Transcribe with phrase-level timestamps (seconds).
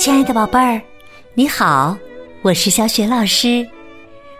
[0.00, 0.80] 亲爱的宝贝儿，
[1.34, 1.94] 你好，
[2.40, 3.68] 我是小雪老师，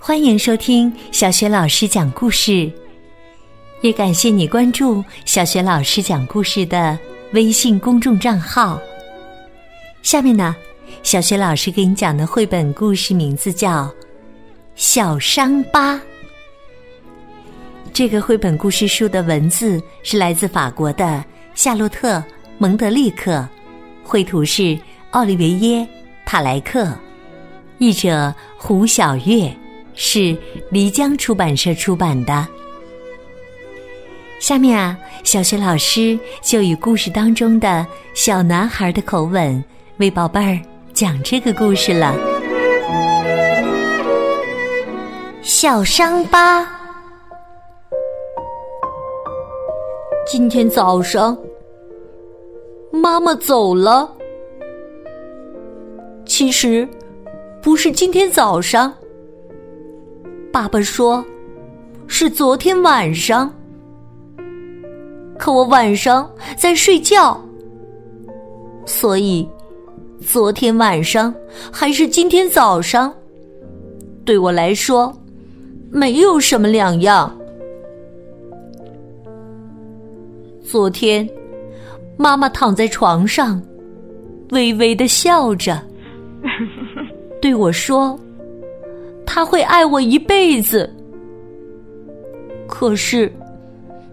[0.00, 2.68] 欢迎收听小雪老师讲故事，
[3.80, 6.98] 也感谢你关注小雪老师讲故事的
[7.34, 8.80] 微信公众账号。
[10.02, 10.56] 下面呢，
[11.04, 13.84] 小雪老师给你讲的绘本故事名字叫
[14.74, 15.94] 《小伤疤》。
[17.92, 21.24] 这个绘本故事书的文字是来自法国的
[21.54, 22.18] 夏洛特·
[22.58, 23.48] 蒙德利克，
[24.02, 24.76] 绘图是。
[25.14, 25.78] 奥利维耶·
[26.26, 26.88] 塔莱克，
[27.78, 29.48] 译者胡晓月，
[29.94, 30.36] 是
[30.72, 32.44] 漓江出版社出版的。
[34.40, 39.62] 下面啊，小学老师就以故事当中的小男孩的口吻，
[39.98, 40.60] 为宝贝儿
[40.92, 42.12] 讲这个故事了。
[45.42, 46.66] 小伤疤。
[50.26, 51.38] 今天早上，
[52.90, 54.10] 妈妈走了。
[56.26, 56.88] 其实，
[57.62, 58.92] 不是今天早上。
[60.52, 61.24] 爸爸说，
[62.06, 63.52] 是昨天晚上。
[65.38, 67.40] 可我晚上在睡觉，
[68.86, 69.46] 所以
[70.20, 71.34] 昨天晚上
[71.72, 73.12] 还是今天早上，
[74.24, 75.12] 对我来说
[75.90, 77.36] 没有什么两样。
[80.62, 81.28] 昨天，
[82.16, 83.60] 妈妈躺在床上，
[84.50, 85.80] 微微的笑着。
[87.40, 88.18] 对我说
[89.26, 90.90] ：“他会爱我一辈子。”
[92.66, 93.30] 可是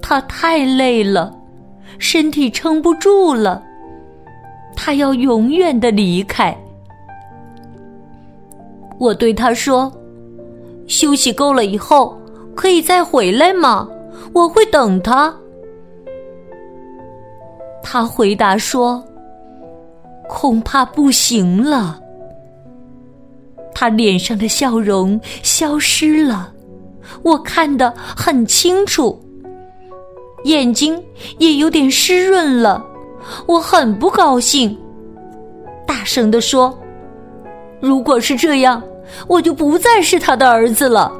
[0.00, 1.32] 他太累了，
[1.98, 3.62] 身体撑不住了，
[4.76, 6.56] 他要永远的离开。
[8.98, 9.92] 我对他说
[10.86, 12.16] ：“休息够了以后，
[12.54, 13.88] 可以再回来吗？
[14.32, 15.34] 我会等他。”
[17.82, 19.02] 他回答说
[20.28, 22.00] ：“恐怕不行了。”
[23.74, 26.52] 他脸上的笑容消失了，
[27.22, 29.18] 我看得很清楚，
[30.44, 31.02] 眼睛
[31.38, 32.84] 也有点湿润了。
[33.46, 34.76] 我很不高兴，
[35.86, 36.76] 大声地说
[37.80, 38.82] ：“如果是这样，
[39.28, 41.12] 我就不再是他的儿子了。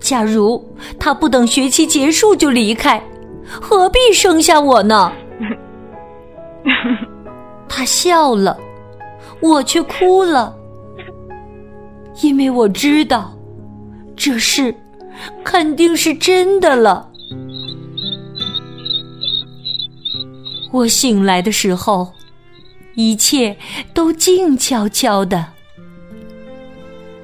[0.00, 0.62] 假如
[0.98, 3.00] 他不等学期结束就离开，
[3.60, 5.12] 何必生下我呢？”
[7.68, 8.58] 他笑了，
[9.40, 10.54] 我却哭了。
[12.20, 13.32] 因为我知道，
[14.14, 14.74] 这事
[15.42, 17.08] 肯定是真的了。
[20.70, 22.12] 我醒来的时候，
[22.94, 23.56] 一切
[23.94, 25.46] 都静悄悄的，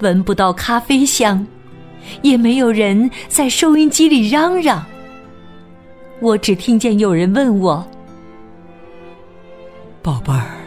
[0.01, 1.47] 闻不到咖啡香，
[2.23, 4.85] 也没有人在收音机里嚷嚷。
[6.21, 7.87] 我只听见有人问我
[10.03, 10.59] ：“宝贝儿，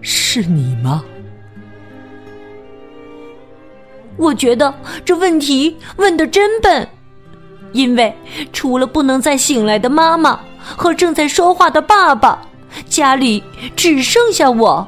[0.00, 1.04] 是你吗？”
[4.16, 4.72] 我觉得
[5.04, 6.86] 这问题问的真笨，
[7.72, 8.14] 因为
[8.52, 12.40] 除了不能再醒来的妈妈和正在说话的爸爸，
[12.88, 13.42] 家里
[13.74, 14.86] 只剩下我。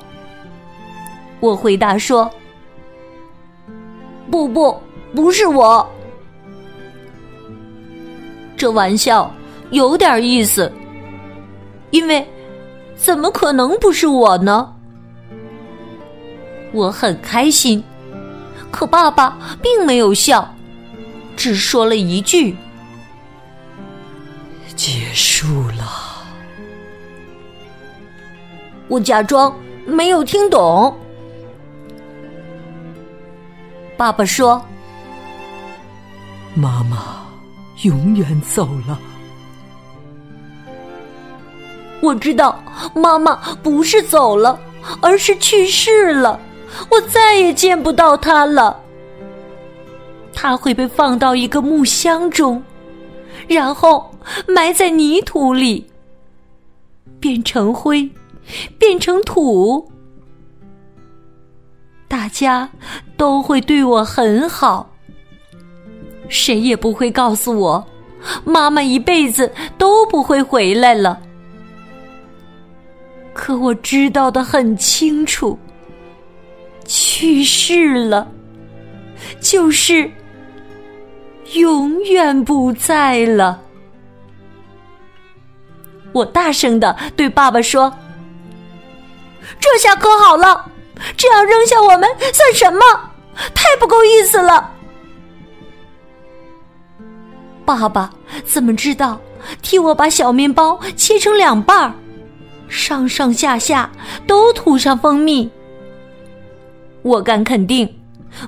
[1.40, 2.30] 我回答说
[4.30, 4.80] ：“不不，
[5.14, 5.86] 不是我。”
[8.56, 9.30] 这玩笑
[9.70, 10.72] 有点意思，
[11.90, 12.26] 因为
[12.96, 14.72] 怎么可能不是我呢？
[16.72, 17.82] 我很开心。
[18.70, 20.54] 可爸爸并没有笑，
[21.36, 22.54] 只说了一句
[24.76, 26.02] ：“结束了。”
[28.88, 29.54] 我假装
[29.86, 30.94] 没有听懂。
[33.96, 34.62] 爸爸说
[36.54, 37.26] ：“妈妈
[37.82, 38.98] 永远走了。”
[42.02, 42.62] 我知道
[42.94, 44.60] 妈妈不是走了，
[45.00, 46.38] 而是去世了。
[46.90, 48.82] 我再也见不到他了。
[50.32, 52.62] 他会被放到一个木箱中，
[53.48, 54.10] 然后
[54.46, 55.86] 埋在泥土里，
[57.18, 58.08] 变成灰，
[58.78, 59.90] 变成土。
[62.06, 62.68] 大家
[63.16, 64.88] 都会对我很好，
[66.28, 67.86] 谁也不会告诉我，
[68.44, 71.18] 妈妈一辈子都不会回来了。
[73.32, 75.58] 可我知道的很清楚。
[76.86, 78.26] 去世了，
[79.40, 80.10] 就是
[81.54, 83.60] 永远不在了。
[86.12, 87.92] 我大声的对爸爸说
[89.60, 90.64] ：“这下可好了，
[91.16, 92.80] 这样扔下我们算什么？
[93.54, 94.72] 太不够意思了。”
[97.66, 98.10] 爸爸
[98.44, 99.20] 怎么知道
[99.60, 101.94] 替我把小面包切成两半儿？
[102.68, 103.90] 上上下下
[104.26, 105.50] 都涂上蜂蜜。
[107.06, 107.88] 我敢肯定，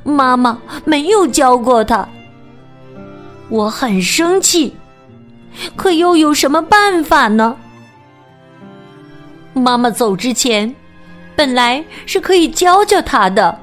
[0.02, 2.06] 妈妈没有教过他。
[3.48, 4.74] 我很生气，
[5.76, 7.56] 可又有什么办法呢？
[9.52, 10.74] 妈妈走之前，
[11.36, 13.56] 本来是可以教教他的。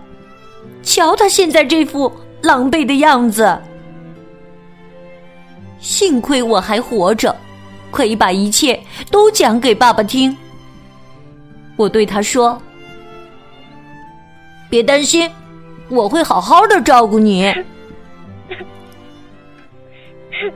[0.82, 2.10] 瞧他现在这副
[2.42, 3.60] 狼狈的样子。
[5.78, 7.36] 幸亏我还活着，
[7.92, 8.82] 可以把一切
[9.12, 10.36] 都讲给爸爸听。
[11.76, 12.58] 我对他说。
[14.70, 15.30] 别担心，
[15.90, 17.54] 我会好好的照顾你。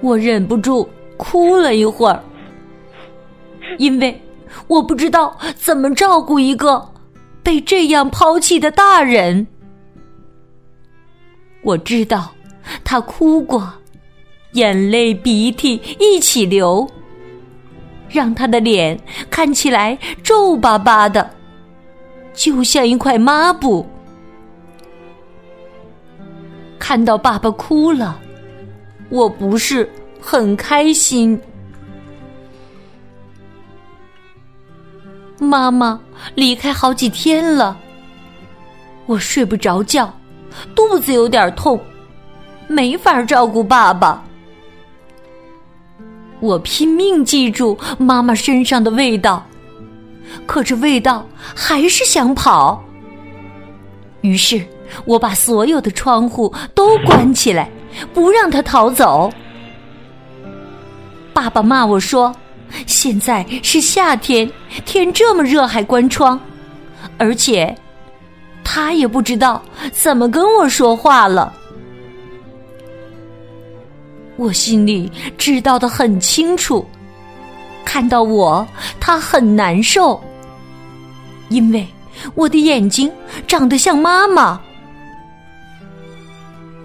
[0.02, 2.24] 我忍不住哭了一会儿，
[3.78, 4.22] 因为
[4.68, 6.86] 我不知道怎么照顾一个
[7.42, 9.48] 被这样抛弃的大人。
[11.62, 12.32] 我知道
[12.84, 13.72] 他哭过，
[14.54, 16.90] 眼泪鼻涕一起流，
[18.10, 21.30] 让他的脸看起来皱巴巴的，
[22.34, 23.88] 就像一块抹布。
[26.80, 28.20] 看到爸爸哭了，
[29.10, 29.88] 我不是
[30.20, 31.40] 很开心。
[35.38, 36.00] 妈妈
[36.36, 37.78] 离开好几天了，
[39.06, 40.12] 我睡不着觉，
[40.74, 41.80] 肚子有点痛，
[42.68, 44.24] 没法照顾爸爸。
[46.40, 49.46] 我拼命记住妈妈身上的味道，
[50.46, 52.82] 可这味道还是想跑。
[54.22, 54.66] 于是。
[55.06, 57.70] 我把所有的窗户都关起来，
[58.14, 59.32] 不让他逃走。
[61.34, 62.36] 爸爸骂我说
[62.86, 64.50] ：“现在是夏天，
[64.86, 66.40] 天这么热还关窗。”
[67.18, 67.74] 而且，
[68.64, 71.54] 他也不知道怎么跟我说话了。
[74.36, 76.86] 我心里知道的很清楚，
[77.84, 78.66] 看到我，
[79.00, 80.22] 他很难受，
[81.50, 81.86] 因为
[82.36, 83.12] 我的眼睛
[83.48, 84.62] 长得像妈妈。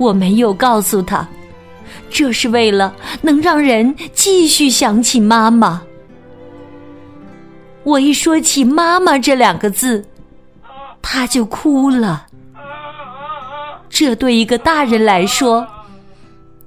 [0.04, 1.26] 我没有告诉他，
[2.10, 5.80] 这是为了能让人继续想起妈妈。
[7.84, 10.04] 我一说起“妈妈”这两个字，
[11.00, 12.26] 他就哭了。
[13.88, 15.66] 这对一个大人来说，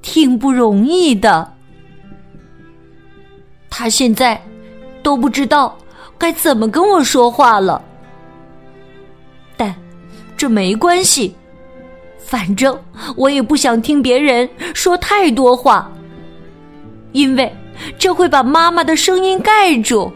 [0.01, 1.53] 挺不容易的。
[3.69, 4.41] 他现在
[5.03, 5.77] 都不知道
[6.17, 7.79] 该怎么跟我说话了，
[9.55, 9.75] 但
[10.35, 11.35] 这没关系。
[12.27, 12.77] 反正
[13.15, 15.89] 我也不想听别人说太多话，
[17.13, 17.49] 因为
[17.97, 20.11] 这会把妈妈的声音盖住。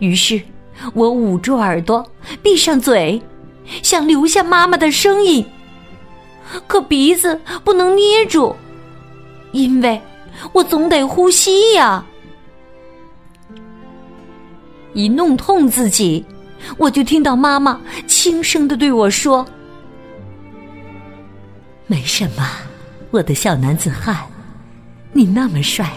[0.00, 0.42] 于是，
[0.92, 2.04] 我捂住耳朵，
[2.42, 3.22] 闭上嘴，
[3.80, 5.46] 想留下妈妈的声音，
[6.66, 8.52] 可鼻子不能捏住，
[9.52, 10.00] 因为
[10.52, 12.04] 我总得呼吸呀。
[14.94, 16.24] 一弄痛自己，
[16.76, 19.46] 我就听到妈妈轻声的对我说。
[21.90, 22.46] 没什么，
[23.10, 24.14] 我的小男子汉，
[25.14, 25.90] 你那么帅，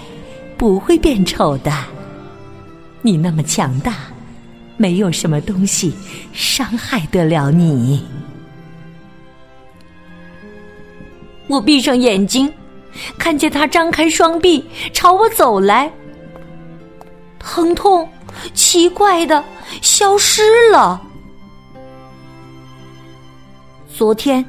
[0.57, 1.71] 不会变丑的。
[3.01, 3.95] 你那么强大，
[4.77, 5.93] 没有什么东西
[6.31, 8.05] 伤害得了你。
[11.47, 12.51] 我闭上眼睛，
[13.17, 14.63] 看见他张开双臂
[14.93, 15.91] 朝我走来，
[17.37, 18.09] 疼痛
[18.53, 19.43] 奇怪的
[19.81, 21.01] 消失了。
[23.93, 24.45] 昨天。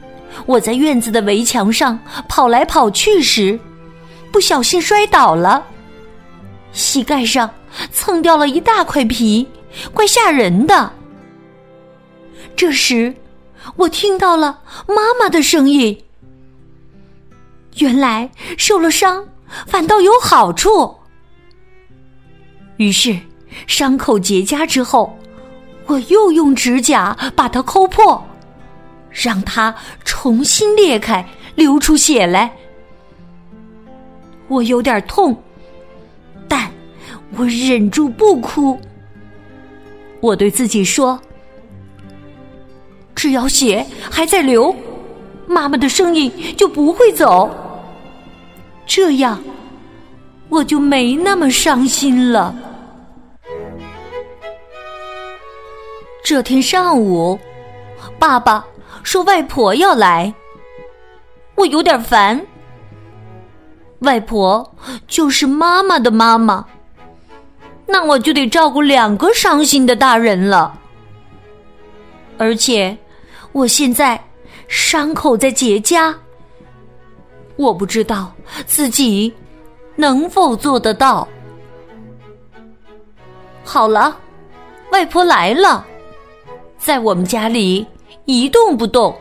[0.46, 1.98] 我在院子的围墙上
[2.28, 3.58] 跑来跑去时，
[4.30, 5.64] 不小心摔倒了，
[6.72, 7.48] 膝盖上
[7.90, 9.46] 蹭掉了一大块皮，
[9.92, 10.92] 怪吓人的。
[12.56, 13.14] 这时，
[13.76, 15.98] 我听到了妈妈的声音。
[17.78, 19.26] 原来受了伤
[19.66, 20.94] 反倒有好处。
[22.76, 23.18] 于是，
[23.66, 25.16] 伤口结痂之后，
[25.86, 28.22] 我又用指甲把它抠破。
[29.12, 32.50] 让它重新裂开，流出血来。
[34.48, 35.40] 我有点痛，
[36.48, 36.70] 但
[37.36, 38.78] 我忍住不哭。
[40.20, 41.20] 我对自己说
[43.14, 44.74] ：“只要血还在流，
[45.46, 47.50] 妈妈的声音就不会走。
[48.86, 49.42] 这样，
[50.48, 52.54] 我就没那么伤心了。”
[56.24, 57.38] 这天上午，
[58.18, 58.64] 爸爸。
[59.02, 60.32] 说外婆要来，
[61.54, 62.40] 我有点烦。
[64.00, 64.68] 外婆
[65.06, 66.64] 就是妈妈的妈妈，
[67.86, 70.76] 那我就得照顾两个伤心的大人了。
[72.38, 72.96] 而且
[73.52, 74.20] 我现在
[74.66, 76.12] 伤口在结痂，
[77.56, 78.32] 我不知道
[78.66, 79.32] 自己
[79.94, 81.28] 能否做得到。
[83.62, 84.16] 好了，
[84.90, 85.86] 外婆来了，
[86.76, 87.86] 在我们家里
[88.40, 89.14] 一动不动，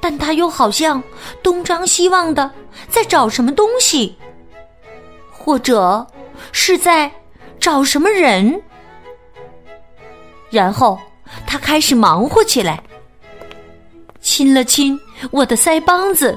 [0.00, 1.02] 但他又好像
[1.42, 2.50] 东张西望的
[2.88, 4.16] 在找什么东西，
[5.30, 6.04] 或者
[6.50, 7.10] 是在
[7.60, 8.60] 找什么人。
[10.50, 10.98] 然后
[11.46, 12.82] 他开始忙活起来，
[14.20, 14.98] 亲了亲
[15.30, 16.36] 我的腮帮子。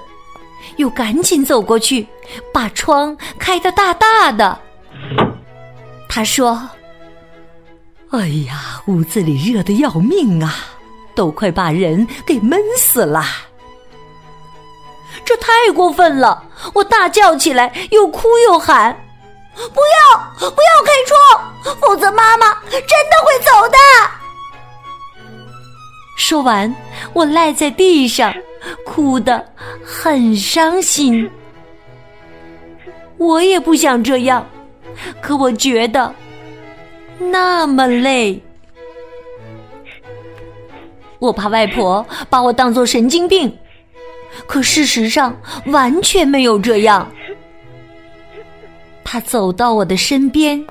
[0.77, 2.07] 又赶紧走过去，
[2.53, 4.57] 把窗开得大大的。
[6.07, 6.69] 他说
[8.11, 10.53] ：“哎呀，屋子里热得要命啊，
[11.15, 13.23] 都快把人给闷死了。”
[15.23, 16.43] 这太过分了！
[16.73, 18.95] 我大叫起来，又哭又喊
[19.55, 23.77] ：“不要，不要开窗，否则妈妈真的会走的！”
[26.17, 26.73] 说完，
[27.13, 28.33] 我赖在地上。
[28.85, 29.43] 哭得
[29.83, 31.27] 很伤心，
[33.17, 34.47] 我也不想这样，
[35.19, 36.13] 可我觉得
[37.29, 38.41] 那么累。
[41.19, 43.55] 我怕外婆把我当做神经病，
[44.47, 45.35] 可事实上
[45.67, 47.09] 完全没有这样。
[49.03, 50.65] 她走到我的身边，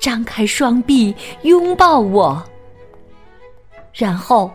[0.00, 2.42] 张开双臂拥抱我，
[3.92, 4.50] 然后。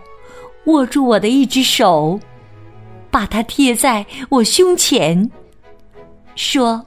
[0.66, 2.20] 握住我的一只手，
[3.10, 5.32] 把它贴在我胸前，
[6.36, 6.86] 说：“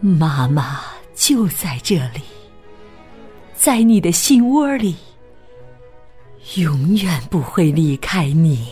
[0.00, 0.80] 妈妈
[1.22, 2.20] 就在这里，
[3.54, 4.96] 在你的心窝里，
[6.56, 8.66] 永远不会离开你。”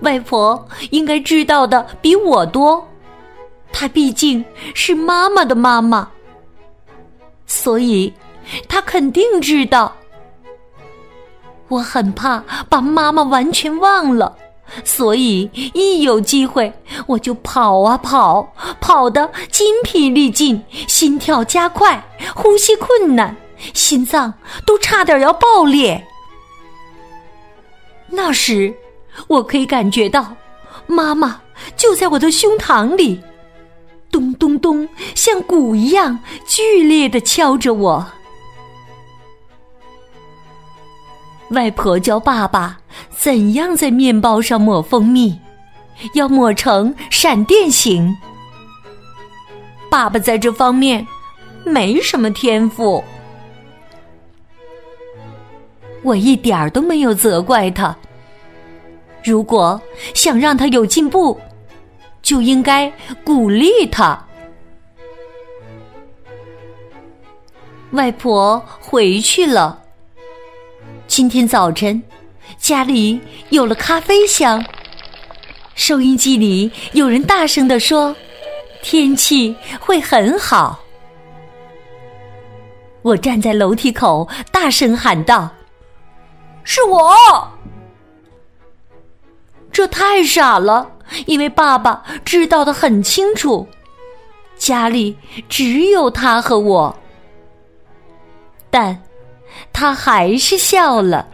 [0.00, 2.82] 外婆应该知道的比我多，
[3.70, 4.42] 她毕竟
[4.74, 6.10] 是妈妈的妈妈，
[7.44, 8.10] 所以。
[8.66, 9.94] 她肯定知道，
[11.68, 14.34] 我很怕把妈妈完全忘了，
[14.84, 16.72] 所以一有机会
[17.06, 23.36] 我就跑啊跑，跑得筋疲力尽，心跳加快，呼吸困难，
[23.74, 24.34] 心脏
[24.66, 26.06] 都差点要爆裂。
[28.10, 28.74] 那时，
[29.26, 30.34] 我可以感觉到，
[30.86, 31.40] 妈妈
[31.76, 33.20] 就在我的胸膛里，
[34.10, 38.06] 咚咚咚，像鼓一样剧烈的敲着我。
[41.50, 42.78] 外婆教爸爸
[43.10, 45.38] 怎样在面包上抹蜂蜜，
[46.14, 48.14] 要抹成闪电形。
[49.90, 51.06] 爸爸在这方面
[51.64, 53.02] 没什么天赋，
[56.02, 57.96] 我一点儿都没有责怪他。
[59.24, 59.80] 如果
[60.14, 61.40] 想让他有进步，
[62.20, 62.92] 就应该
[63.24, 64.22] 鼓励他。
[67.92, 69.82] 外婆回去了。
[71.18, 72.00] 今天早晨，
[72.58, 73.20] 家里
[73.50, 74.64] 有了咖啡香。
[75.74, 78.14] 收音机里有人大声的说
[78.84, 80.78] ：“天气会很好。”
[83.02, 85.50] 我站在楼梯口，大声喊道
[86.62, 87.12] ：“是我！”
[89.72, 90.88] 这太傻了，
[91.26, 93.66] 因为爸爸知道的很清楚，
[94.56, 95.16] 家里
[95.48, 96.96] 只有他和我。
[98.70, 98.96] 但。
[99.72, 101.28] 他还是笑了。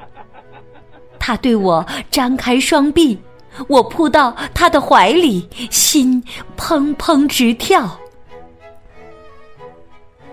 [1.18, 3.18] 他对我张开双臂，
[3.66, 6.22] 我扑到他的怀里，心
[6.56, 7.98] 砰砰直跳。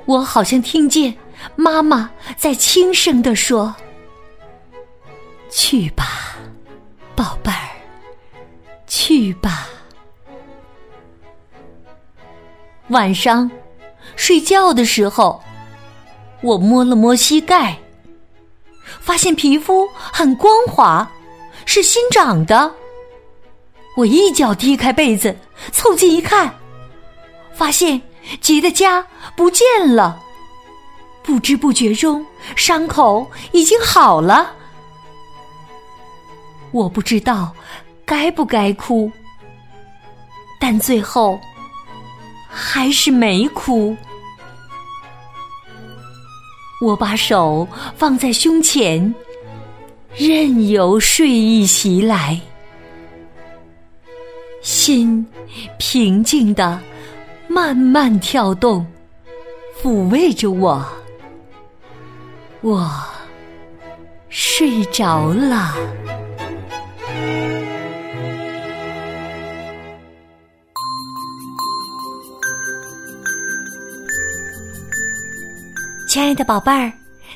[0.05, 1.15] 我好像听见
[1.55, 3.73] 妈妈在轻声地说
[5.49, 6.35] ：“去吧，
[7.15, 7.69] 宝贝儿，
[8.87, 9.69] 去吧。”
[12.89, 13.49] 晚上
[14.17, 15.41] 睡觉的时候。
[16.41, 17.77] 我摸了摸膝盖，
[18.99, 21.09] 发现皮肤很光滑，
[21.65, 22.73] 是新长的。
[23.95, 25.37] 我一脚踢开被子，
[25.71, 26.55] 凑近一看，
[27.53, 28.01] 发现
[28.39, 29.03] 结的痂
[29.35, 30.19] 不见了。
[31.23, 34.55] 不知不觉中，伤口已经好了。
[36.71, 37.53] 我不知道
[38.05, 39.11] 该不该哭，
[40.59, 41.39] 但最后
[42.49, 43.95] 还是没哭。
[46.81, 49.13] 我把手放在胸前，
[50.15, 52.41] 任由睡意袭来，
[54.63, 55.23] 心
[55.77, 56.79] 平静的
[57.47, 58.83] 慢慢跳动，
[59.79, 60.83] 抚慰着我。
[62.61, 62.91] 我
[64.29, 65.75] 睡着了。
[76.11, 76.91] 亲爱的宝贝儿，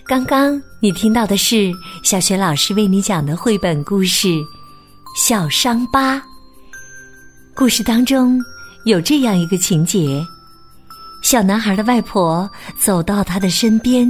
[0.05, 1.71] 刚刚你听到的是
[2.03, 4.27] 小学老师为你讲的绘本故事
[5.15, 6.17] 《小伤疤》。
[7.53, 8.37] 故事当中
[8.83, 10.21] 有这样一个情节：
[11.23, 14.05] 小男孩的外婆走到他的身边，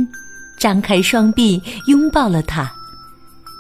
[0.58, 2.68] 张开双臂拥抱了他，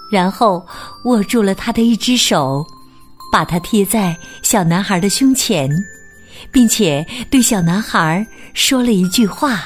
[0.10, 0.66] 然后
[1.04, 2.66] 握住了他的一只手，
[3.32, 5.70] 把他贴在小男孩的胸前，
[6.52, 9.66] 并且对小男孩说了一句话：“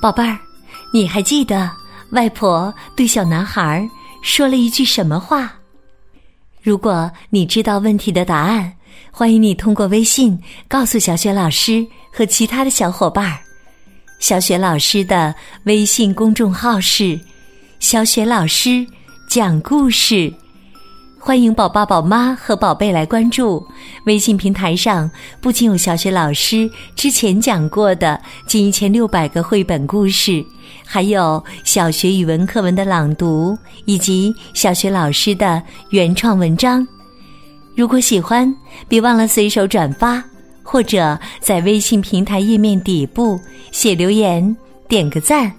[0.00, 0.38] 宝贝儿，
[0.92, 1.70] 你还记得
[2.10, 3.88] 外婆对小男孩
[4.22, 5.52] 说了一句什么话？”
[6.62, 8.72] 如果你知道问题的答案，
[9.10, 10.38] 欢迎你通过微信
[10.68, 13.38] 告诉小雪老师和其他的小伙伴儿。
[14.18, 15.34] 小雪老师的
[15.64, 17.18] 微信公众号是
[17.78, 18.86] “小雪老师
[19.28, 20.32] 讲故事”，
[21.26, 23.66] 欢迎宝宝、宝妈和宝贝来关注。
[24.04, 30.46] 微信平台上不仅有小学老师之前讲过的近一千六百个绘本故事，
[30.84, 36.86] 还有小学语文课文的朗读，以及小学老师的原创文章。
[37.74, 38.54] 如果喜欢，
[38.86, 40.22] 别忘了随手转发，
[40.62, 43.36] 或者在微信平台页面底部
[43.72, 44.56] 写留言，
[44.86, 45.52] 点个赞。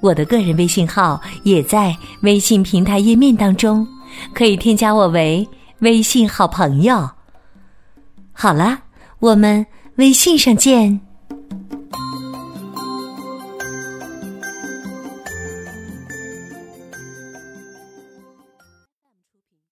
[0.00, 3.84] 我的个人微信号也在微信平台页面当中，
[4.34, 5.48] 可以添加我为
[5.80, 7.10] 微信好朋友。
[8.32, 8.80] 好了，
[9.18, 9.66] 我们
[9.96, 11.00] 微信上见。